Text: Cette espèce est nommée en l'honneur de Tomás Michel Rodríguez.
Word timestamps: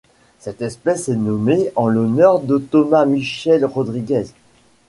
Cette 0.39 0.63
espèce 0.63 1.09
est 1.09 1.15
nommée 1.15 1.69
en 1.75 1.87
l'honneur 1.87 2.39
de 2.39 2.57
Tomás 2.57 3.05
Michel 3.05 3.63
Rodríguez. 3.63 4.25